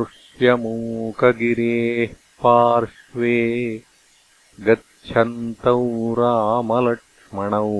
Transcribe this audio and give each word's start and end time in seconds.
ऋष्यमूकगिरेः 0.00 2.14
पार्श्वे 2.42 3.38
गच्छन्तौ 4.60 6.14
रामलक्ष्मणौ। 6.18 7.74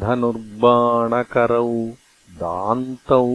धनुर्बाणकरौ 0.00 1.92
दान्तौ 2.30 3.26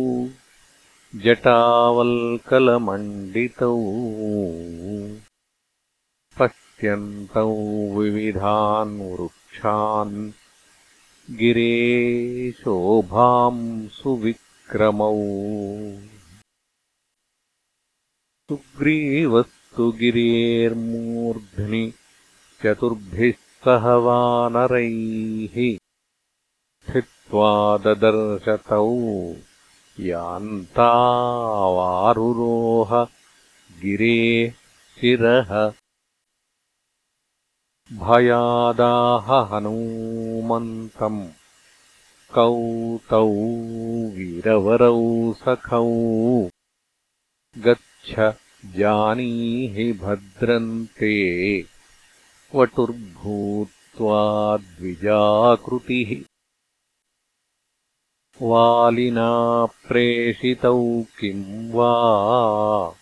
जटावल्कलमण्डितौ 1.16 3.78
पश्यन्तौ 6.40 7.54
विविधान् 8.00 9.02
वृक्षान् 9.02 10.32
गिरे 11.32 12.52
शोभाम् 12.52 13.88
सुविक्रमौ। 13.88 15.18
सुग्रीवस्तु 18.48 19.92
गिरेर्मूर्ध्नि 19.92 21.94
चतुर्भिः 22.64 23.34
सह 23.66 23.96
वानरैः 23.96 25.78
स्थित्वा 26.90 27.78
ददर्शतौ 27.78 28.92
यान्तावारुरोह 30.00 30.72
गिरे 33.82 34.20
शिरः 35.00 35.52
भयादाह 38.04 39.28
हनूमन्तम् 39.54 41.22
कौ 42.36 42.56
तौ 43.10 43.28
वीरवरौ 44.16 45.00
सखौ 45.44 45.90
गच्छ 47.66 48.32
जानीहि 48.78 49.92
भद्रन्ते 50.04 51.14
वटुर्भूत्वा 52.56 54.22
द्विजाकृतिः 54.58 56.14
वालिना 58.42 59.66
प्रेषितौ 59.66 61.04
किम् 61.20 61.72
वा? 61.72 62.96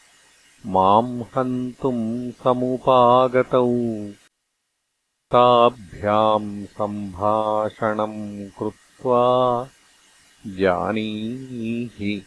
माम् 0.66 1.22
हन्तुम् 1.22 2.32
समुपागतौ। 2.32 3.68
ताभ्याम् 5.32 6.66
सम्भाषणम् 6.66 8.50
कृत्वा 8.60 9.64
जानीहि 10.48 12.26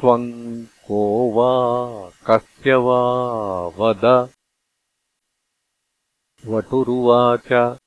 त्वम् 0.00 0.64
को 0.64 1.30
वा? 1.30 2.10
कस्य 2.10 2.74
वा? 2.74 3.66
वद। 3.66 4.30
वटुरुवाच। 6.46 7.78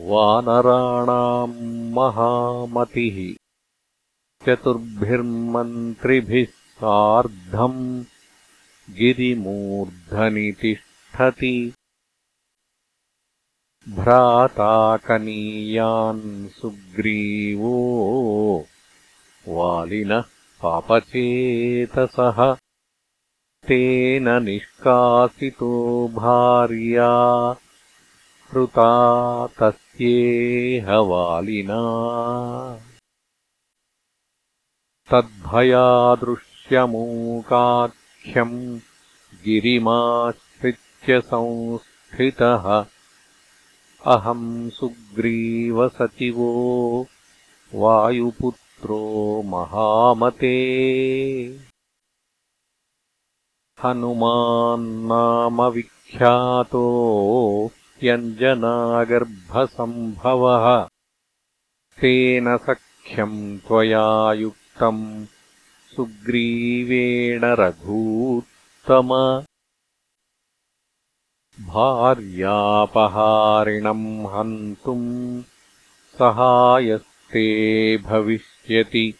वानराणाम् 0.04 1.92
महामतिः। 1.92 3.36
चतुर्भिर्मन्त्रिभिः 4.46 6.63
सार्धम् 6.74 8.04
गिरिमूर्धनि 8.90 10.52
तिष्ठति 10.60 11.72
भ्राताकनीयान् 13.88 16.48
सुग्रीवो 16.48 17.76
वालिनः 19.48 20.24
पापचेतसः। 20.62 22.54
तेन 23.68 24.28
निष्कासितो 24.44 25.72
भार्या 26.08 27.12
हृता 28.50 28.90
तस्येह 29.46 30.90
वालिना 30.90 31.80
तद्भयादृश्यमूकाख्यम् 36.64 38.78
गिरिमाश्रित्य 39.44 41.20
संस्थितः। 41.20 42.86
अहम् 44.06 44.70
सुग्रीवसचिवो 44.70 47.06
वायुपुत्रो 47.74 49.42
महामते। 49.42 50.54
हनुमान्नाम 53.82 55.62
विख्यातो 55.62 56.84
व्यञ्जनागर्भसम्भवः। 58.02 60.88
तेन 62.00 62.56
सख्यम् 62.56 63.58
त्वया 63.58 64.32
युक्तम् 64.32 65.26
सुग्रीवेण 65.96 67.40
रघूत्तम। 67.44 69.42
भार्यापहारिणम् 71.60 74.26
हन्तुम् 74.26 75.42
सहायस्ते 76.18 77.96
भविष्यति। 77.96 79.14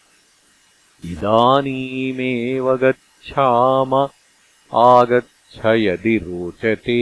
इदानीमेव 1.05 2.77
गच्छाम 2.77 4.09
आगच्छ 4.73 5.65
यदि 5.65 6.17
रोचते। 6.17 7.01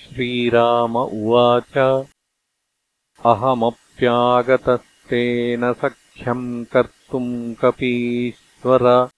श्रीराम 0.00 0.96
उवाच 0.96 2.06
अहमप्यागतस्तेन 3.26 5.72
सख्यम् 6.14 6.64
कर्तुम् 6.64 7.54
कपीश्वर। 7.54 9.08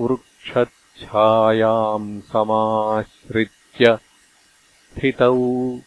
वृक्षच्छायाम् 0.03 2.11
समाश्रित्य 2.33 3.99
स्थितौ 4.99 5.79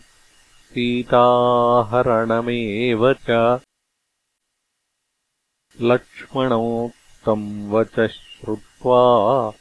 सीताहरणमेव 0.66 3.12
च। 3.12 3.60
लक्ष्मणोक्तम् 5.80 7.70
वच 7.70 7.90
श्रुत्वा 7.90 9.52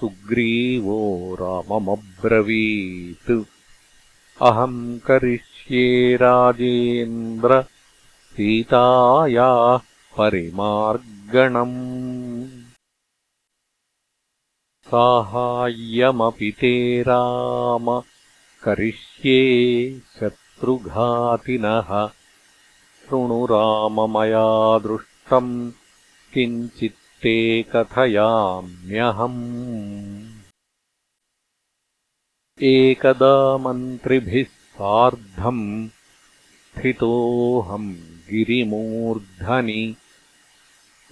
सुग्रीवो 0.00 1.34
राममब्रवीत्। 1.34 3.42
अहम् 4.42 5.00
करिष्ये 5.00 6.16
राजेन्द्र 6.16 7.64
सीतायाः 8.32 9.80
परिमार्गणम् 10.18 12.59
साहाय्यमपि 14.94 16.50
ते 16.50 17.02
राम। 17.02 18.02
करिष्ये 18.64 20.00
शत्रुघातिनः। 20.20 22.10
शृणु 23.08 23.46
राममया 23.46 24.78
दृष्टम् 24.78 25.70
किञ्चित्ते 26.34 27.62
कथयाम्यहम्। 27.62 30.28
एकदा 32.62 33.58
मन्त्रिभिः 33.58 34.44
सार्धम् 34.44 35.88
स्थितोऽहम् 35.88 37.94
गिरिमूर्धनि। 38.30 39.96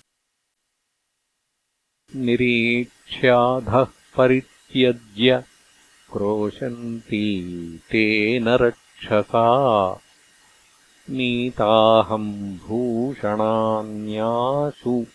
निरीक्ष्याधः 2.17 3.85
परित्यज्य 4.75 5.45
क्रोशन्ती 6.13 7.77
तेन 7.77 8.49
रक्षसा। 8.49 10.01
नीताहम् 11.11 12.57
भूषणान्यासु 12.57 15.07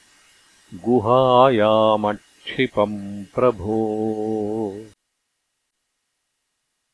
गुहायामक्षिपम् 0.74 3.24
प्रभो। 3.35 4.85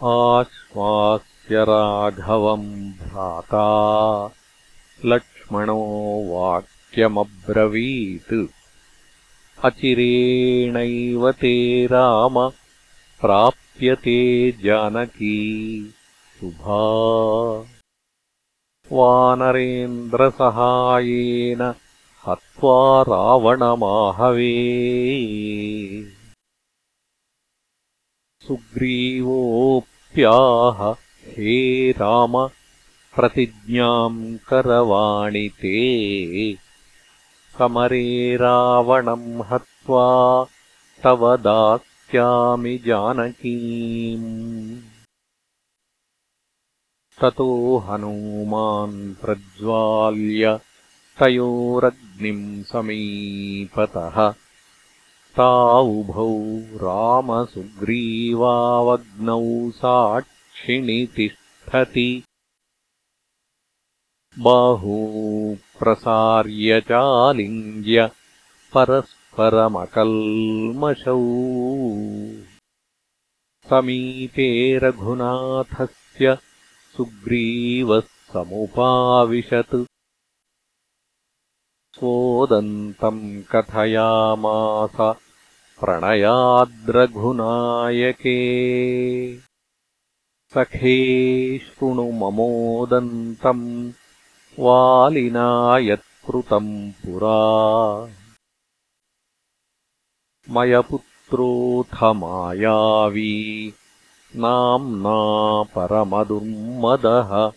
आश्वास्य 0.04 1.64
राघवम् 1.64 2.92
भ्राता 2.92 3.68
वाक्यमब्रवीत्। 6.30 8.46
अचिरेणैव 9.64 11.32
ते 11.32 11.86
राम 11.86 12.50
प्राप्यते 13.20 14.52
जानकी। 14.52 15.94
शुभा। 16.40 16.82
वानरेन्द्रसहायेन 18.92 21.74
हत्वा 22.26 23.02
रावणमाहवे। 23.02 24.72
सुग्रीवोऽप्याह 28.46 30.94
हे 31.26 31.90
राम 31.90 32.48
प्रतिज्ञाम् 33.16 34.36
करवाणि 34.48 35.48
ते। 35.48 36.56
समरे 37.58 38.36
रावणम् 38.36 39.52
हत्वा 39.52 40.46
तव 41.04 41.36
दास्यामि 41.36 42.80
जानकीम्। 42.86 44.78
ततो 47.20 47.78
हनूमान् 47.78 49.14
प्रज्वाल्य 49.14 50.60
तयोरग्निम् 51.18 52.62
समीपतः 52.62 54.34
तावुभौ 55.36 56.40
रामसुग्रीवावग्नौ 56.74 59.70
साक्षिणि 59.70 61.08
तिष्ठति 61.16 62.24
बाहू 64.38 65.08
प्रसार्य 65.78 66.80
चालिङ्ग्य 66.80 68.10
परस्परमकल्मषौ। 68.74 69.76
समीपे 73.70 74.78
रघुनाथस्य 74.78 76.38
सुग्रीवः 76.96 78.00
समुपाविशत्। 78.00 79.84
स्वोदन्तम् 81.98 83.42
कथयामास 83.42 85.16
प्रणयाद्रघुनायके। 85.80 86.96
सखे 90.54 91.58
शृणु 91.58 92.12
ममोदन्तम् 92.12 93.92
वालिना 94.58 95.78
यत्कृतम् 95.78 96.92
पुरा। 96.92 97.36
मयपुत्रोऽथ 100.50 102.02
मायावी 102.02 103.72
नाम्ना 104.36 105.62
परमदुर्मदः। 105.62 107.50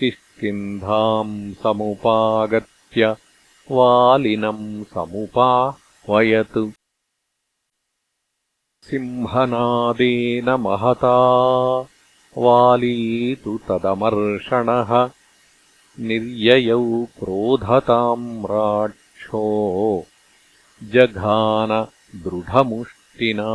किष्किन्धाम् 0.00 1.54
समुपागत्य 1.54 3.16
वालिनम् 3.70 4.84
समुपाह्वयत्। 4.84 6.70
सिंहनादेन 8.84 10.50
महता 10.50 11.18
वाली 12.38 13.34
तु 13.34 13.58
तदमर्षणः 13.68 15.10
निर्ययौ 16.00 17.06
क्रोधताम् 17.18 18.44
राक्षो 18.44 20.06
जघान 20.82 21.68
दृढमुष्टिना। 22.16 23.48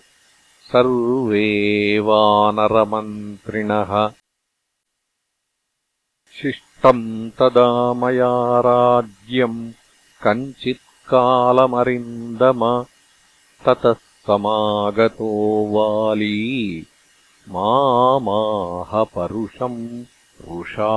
सर्वे 0.73 1.99
वानरमन्त्रिणः 1.99 4.12
शिष्टम् 6.79 7.31
तदा 7.31 7.95
मया 7.95 8.61
राज्यम् 8.61 9.73
कञ्चित्कालमरिन्दम। 10.23 12.85
ततः 13.64 13.95
समागतो 14.27 15.31
वाली 15.75 16.87
मामाहपरुषम् 17.49 20.05
रुषा 20.49 20.93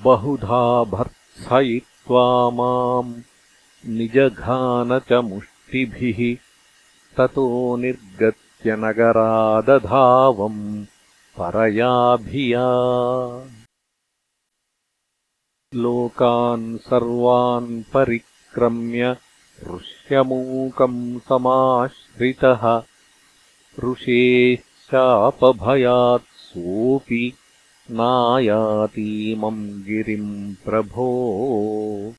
बहुधा 0.00 0.84
भर्त्सयित्वा 0.84 2.50
माम् 2.50 3.14
निजघान 3.86 4.98
च 4.98 5.12
मुष्टिभिः 5.12 6.36
ततो 7.16 7.76
निर्गत्य 7.76 8.76
नगरादधावम् 8.76 10.86
परयाभिया। 11.40 12.68
लोकान् 15.74 16.78
सर्वान् 16.78 17.82
परिक्रम्य 17.82 19.16
ऋष्यमूकम् 19.74 21.20
समाश्रितः। 21.20 22.82
ऋषेः 23.84 24.56
शापभयात् 24.56 26.22
सोऽपि 26.22 27.32
नायातीमम् 27.90 29.82
गिरिम् 29.82 30.54
प्रभो। 30.54 32.14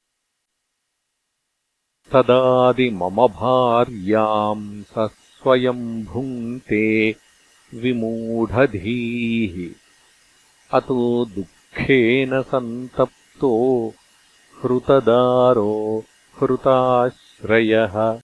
तदादिमम 2.12 3.28
भार्याम् 3.28 4.84
स 4.84 4.94
स्वयम् 5.14 6.06
भुङ्क्ते 6.06 7.16
विमूढधीः। 7.74 9.76
अतो 10.78 11.26
दुःखेन 11.26 12.42
सन्तप्तो 12.42 13.94
हृतदारो 14.64 16.04
हृताश्रयः। 16.42 18.22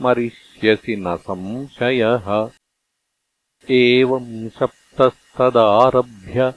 मरिष्यसि 0.02 0.96
न 0.96 1.18
संशयः। 1.18 2.50
एवम् 3.70 4.50
सप्तस्तदारभ्य 4.50 6.54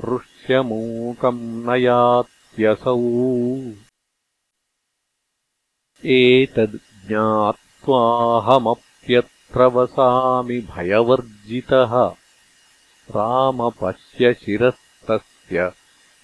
ऋष्यमूकम् 0.00 1.40
न 1.42 1.76
यात्यसौ 1.76 2.98
एतद् 6.04 7.08
ज्ञात्वाहमप्यत्र 7.08 9.64
वसामि 9.64 10.60
भयवर्जितः। 10.60 12.14
रामपश्य 13.16 14.34
शिरस्तस्य 14.34 15.72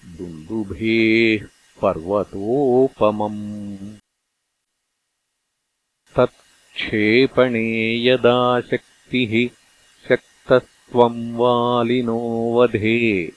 दुन्दुभेः 0.05 1.58
पर्वतोपमम्। 1.81 3.77
तत्क्षेपणे 6.15 8.05
यदा 8.05 8.61
शक्तिः 8.61 9.55
शक्तस्त्वम् 10.09 11.35
वालिनो 11.35 12.19
वधे 12.55 13.31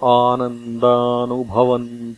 आनन्दानुभवन् 0.04 2.16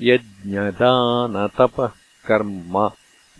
यज्ञदानतपः 0.01 1.91
कर्म 2.27 2.89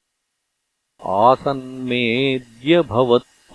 आसन्मेद्य 1.07 2.81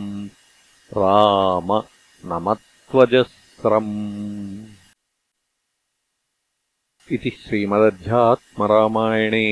राम 0.99 1.69
नमत्वजस्रम् 2.33 3.95
इति 7.15 7.31
श्रीमदध्यात्मरामायणे 7.41 9.49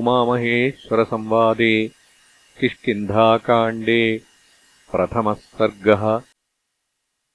उमामहेश्वरसंवादे 0.00 1.74
किष्किन्धाकाण्डे 2.60 4.02
प्रथमः 4.92 5.38
सर्गः 5.58 6.04